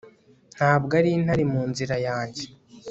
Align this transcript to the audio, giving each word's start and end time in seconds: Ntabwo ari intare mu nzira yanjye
Ntabwo 0.57 0.91
ari 0.99 1.09
intare 1.17 1.43
mu 1.53 1.61
nzira 1.69 1.95
yanjye 2.07 2.45